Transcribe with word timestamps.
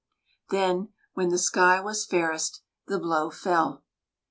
Then, 0.49 0.89
when 1.13 1.29
the 1.29 1.37
sky 1.37 1.79
was 1.79 2.07
fairest, 2.07 2.63
the 2.87 2.97
blow 2.97 3.29
fell. 3.29 3.83